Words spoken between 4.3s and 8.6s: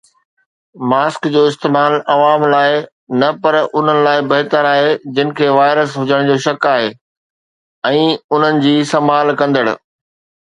بهتر آهي جن کي وائرس هجڻ جو شڪ آهي ۽ انهن